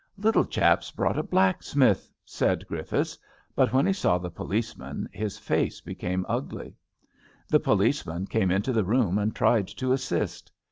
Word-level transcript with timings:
Little 0.17 0.45
chap's 0.45 0.89
brought 0.89 1.19
a 1.19 1.21
blacksmith," 1.21 2.09
said 2.25 2.65
Griffiths, 2.65 3.19
but 3.55 3.71
when 3.71 3.85
he 3.85 3.93
saw 3.93 4.17
the 4.17 4.31
policeman 4.31 5.07
his 5.13 5.37
face 5.37 5.79
became 5.79 6.25
ugly. 6.27 6.75
The 7.49 7.59
policeman 7.59 8.25
came 8.25 8.49
into 8.49 8.73
the 8.73 8.83
room 8.83 9.19
and 9.19 9.35
tried 9.35 9.67
to 9.67 9.91
assist. 9.93 10.51